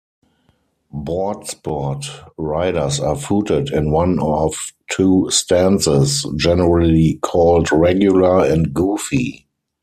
Boardsport 0.95 2.31
riders 2.35 2.99
are 2.99 3.15
"footed" 3.15 3.69
in 3.69 3.91
one 3.91 4.17
of 4.17 4.73
two 4.89 5.29
stances, 5.29 6.25
generally 6.39 7.19
called 7.21 7.71
"regular" 7.71 8.43
and 8.45 8.73
"goofy". 8.73 9.45